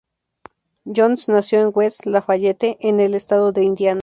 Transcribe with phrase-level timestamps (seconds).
[0.85, 3.99] Jones nació en West Lafayette, en el estado de Indiana.